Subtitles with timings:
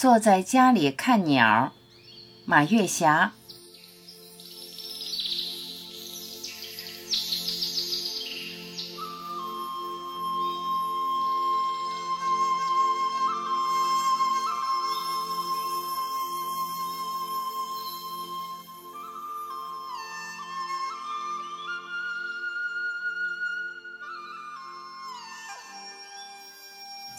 [0.00, 1.74] 坐在家里看鸟，
[2.46, 3.34] 马月霞。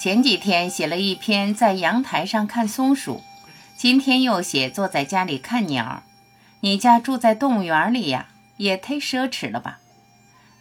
[0.01, 3.21] 前几天写了一篇在阳台上看松鼠，
[3.77, 6.01] 今天又写坐在家里看鸟。
[6.61, 9.77] 你家住在动物园里呀，也忒奢侈了吧？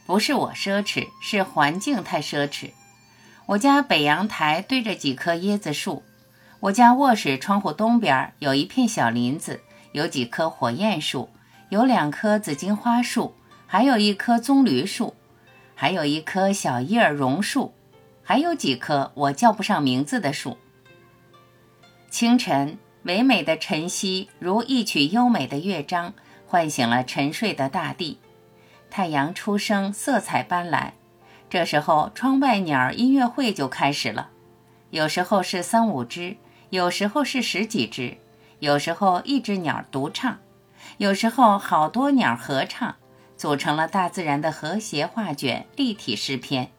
[0.04, 2.72] 不是我奢侈，是环境太奢侈。
[3.46, 6.02] 我家北阳台对着几棵椰子树，
[6.60, 11.30] 我家卧室窗户东边有一片小林子，有几棵火焰树，
[11.70, 13.34] 有两棵紫荆花树，
[13.66, 15.14] 还有一棵棕榈树，
[15.74, 17.72] 还有一棵小叶榕树。
[18.30, 20.56] 还有几棵我叫不上名字的树。
[22.10, 26.14] 清晨，唯美的晨曦如一曲优美的乐章，
[26.46, 28.20] 唤醒了沉睡的大地。
[28.88, 30.92] 太阳初升，色彩斑斓。
[31.48, 34.30] 这时候，窗外鸟音乐会就开始了。
[34.90, 36.36] 有时候是三五只，
[36.68, 38.16] 有时候是十几只，
[38.60, 40.38] 有时候一只鸟独唱，
[40.98, 42.94] 有时候好多鸟合唱，
[43.36, 46.70] 组成了大自然的和谐画卷，立体诗篇。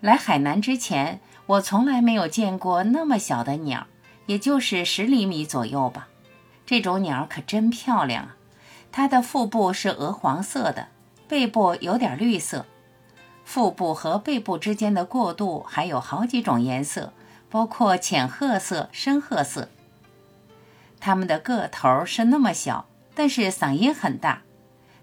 [0.00, 3.86] 来海南之前，我从来没有见过那么小的鸟，
[4.26, 6.08] 也就是十厘米左右吧。
[6.64, 8.36] 这种鸟可真漂亮啊！
[8.92, 10.88] 它的腹部是鹅黄色的，
[11.26, 12.64] 背部有点绿色。
[13.44, 17.12] 腹部和背部之间的过渡还有好几种颜色，
[17.50, 19.68] 包括浅褐色、深褐色。
[21.00, 24.42] 它们的个头是那么小，但是嗓音很大。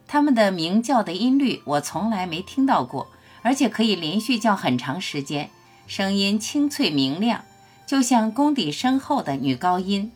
[0.07, 3.07] 它们的鸣叫的音律我从来没听到过。
[3.45, 5.51] 而且可以连续叫很长时间，
[5.85, 7.45] 声音清脆明亮，
[7.85, 10.11] 就像功底深厚的女高音。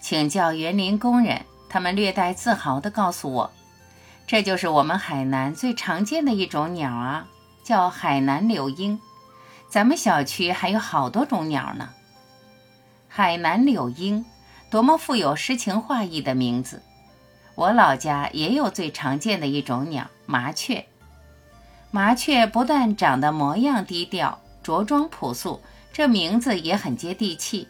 [0.00, 3.50] 请教园林工人，他们略带自豪地告诉我，
[4.24, 7.26] 这就是我们海南最常见的一种鸟啊，
[7.64, 9.00] 叫海南柳莺。
[9.68, 11.90] 咱们小区还有好多种鸟呢。
[13.08, 14.24] 海南柳莺，
[14.70, 16.84] 多么富有诗情画意的名字！
[17.56, 20.86] 我老家也有最常见的一种鸟——麻雀。
[21.96, 25.62] 麻雀不但长得模样低调、着装朴素，
[25.94, 27.68] 这名字也很接地气。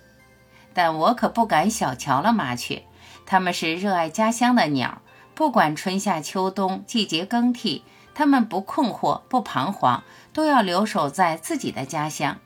[0.75, 2.83] 但我可不敢小瞧了麻雀，
[3.25, 5.01] 它们是热爱家乡的鸟，
[5.37, 7.85] 不管春夏秋冬、季节更替，
[8.17, 12.39] 它们不困惑、不彷徨，都要留守在自己的家乡。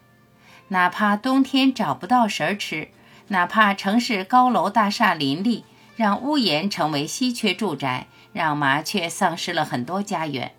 [0.68, 2.90] 哪怕冬天找不到食儿吃，
[3.28, 5.64] 哪怕城市高楼大厦林立，
[5.96, 10.52] 让屋檐成为稀缺住宅，让麻雀丧失了很多家园。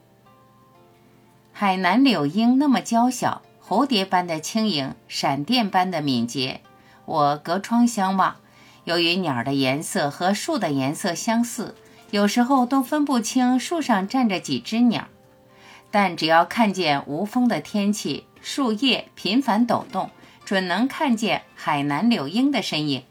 [1.62, 6.62] 海南柳莺那么娇小，蝴蝶般的轻盈，闪电般的敏捷。
[7.06, 8.38] 我隔窗相望，
[8.84, 11.76] 由于鸟的颜色和树的颜色相似，
[12.10, 15.08] 有时候都分不清树上站着几只鸟。
[15.92, 20.10] 但只要看见无风的天气，树叶频繁抖动，
[20.44, 23.04] 准能看见海南柳莺的身影。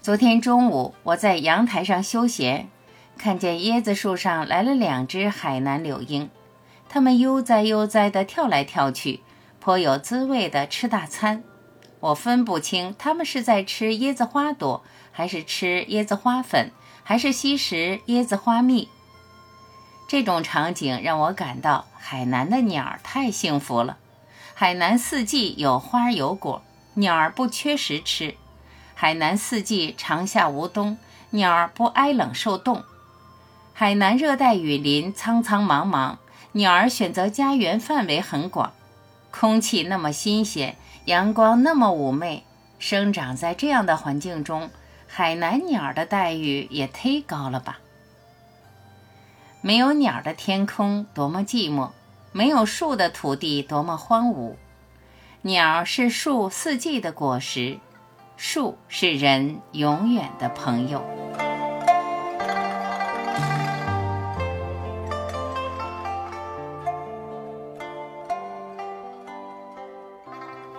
[0.00, 2.68] 昨天中午，我在阳台上休闲，
[3.16, 6.28] 看见椰子树上来了两只海南柳莺。
[6.88, 9.20] 它们悠哉悠哉地跳来跳去，
[9.60, 11.42] 颇有滋味地吃大餐。
[12.00, 16.70] 我分不清它们是在吃椰子花朵，还是吃椰子花粉，
[17.02, 18.88] 还是吸食椰子花蜜。
[20.06, 23.96] 这种场景让我感到海南的鸟儿太幸福了。
[24.52, 26.62] 海南四季有花有果，
[26.94, 28.34] 鸟儿不缺食吃。
[28.94, 30.98] 海南四季长夏无冬，
[31.30, 32.84] 鸟儿不挨冷受冻。
[33.72, 36.18] 海南热带雨林苍苍茫茫。
[36.56, 38.72] 鸟儿选择家园范围很广，
[39.32, 40.76] 空气那么新鲜，
[41.06, 42.44] 阳光那么妩媚，
[42.78, 44.70] 生长在这样的环境中，
[45.08, 47.80] 海南鸟儿的待遇也忒高了吧？
[49.62, 51.90] 没有鸟的天空多么寂寞，
[52.30, 54.54] 没有树的土地多么荒芜。
[55.42, 57.80] 鸟是树四季的果实，
[58.36, 61.04] 树是人永远的朋友。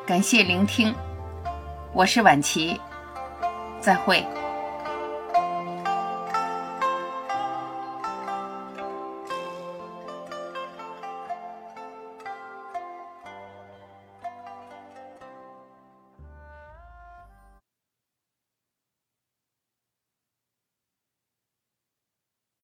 [0.06, 0.94] 感谢聆听，
[1.92, 2.80] 我是婉琪，
[3.82, 4.24] 再会。